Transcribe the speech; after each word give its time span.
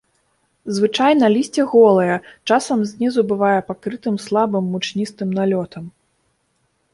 Звычайна 0.77 1.25
лісце 1.33 1.65
голае, 1.73 2.15
часам 2.55 2.79
знізу 2.93 3.25
бывае 3.33 3.59
пакрытым 3.69 4.15
слабым 4.25 4.63
мучністым 4.77 5.29
налётам. 5.43 5.85